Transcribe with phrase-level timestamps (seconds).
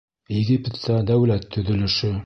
[0.37, 2.15] Египетта дәүләт төҙөлөшө.